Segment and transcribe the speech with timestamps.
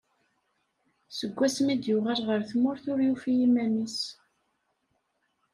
[1.17, 3.99] Seg wasmi i d-yuɣal ɣer tmurt ur yufi iman-is.